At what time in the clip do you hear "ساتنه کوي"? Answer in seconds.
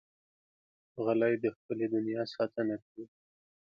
2.33-3.05